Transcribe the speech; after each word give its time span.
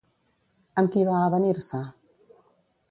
Amb 0.83 0.91
qui 0.95 1.03
va 1.11 1.21
avenir-se? 1.27 1.85